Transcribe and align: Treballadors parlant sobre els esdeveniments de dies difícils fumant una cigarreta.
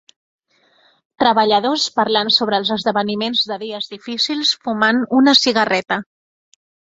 Treballadors 1.23 1.83
parlant 1.99 2.31
sobre 2.37 2.59
els 2.61 2.71
esdeveniments 2.77 3.43
de 3.51 3.59
dies 3.65 3.91
difícils 3.93 4.55
fumant 4.65 5.05
una 5.21 5.37
cigarreta. 5.43 6.01